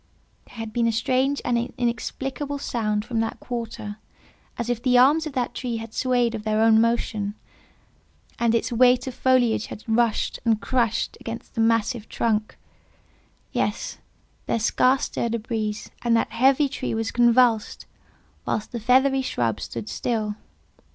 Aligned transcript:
There 0.47 0.55
had 0.55 0.73
been 0.73 0.87
a 0.87 0.91
strange 0.91 1.43
and 1.45 1.55
inexplicable 1.77 2.57
sound 2.57 3.05
from 3.05 3.19
that 3.19 3.39
quarter, 3.39 3.97
as 4.57 4.67
if 4.67 4.81
the 4.81 4.97
arms 4.97 5.27
of 5.27 5.33
that 5.33 5.53
tree 5.53 5.77
had 5.77 5.93
swayed 5.93 6.33
of 6.33 6.41
their 6.43 6.59
own 6.59 6.81
motion, 6.81 7.35
and 8.39 8.55
its 8.55 8.71
weight 8.71 9.05
of 9.05 9.13
foliage 9.13 9.67
had 9.67 9.83
rushed 9.87 10.39
and 10.43 10.59
crushed 10.59 11.17
against 11.21 11.53
the 11.53 11.61
massive 11.61 12.09
trunk. 12.09 12.57
Yes; 13.51 13.99
there 14.47 14.57
scarce 14.57 15.03
stirred 15.03 15.35
a 15.35 15.39
breeze, 15.39 15.91
and 16.01 16.17
that 16.17 16.31
heavy 16.31 16.67
tree 16.67 16.95
was 16.95 17.11
convulsed, 17.11 17.85
whilst 18.43 18.71
the 18.71 18.79
feathery 18.79 19.21
shrubs 19.21 19.65
stood 19.65 19.87
still. 19.87 20.33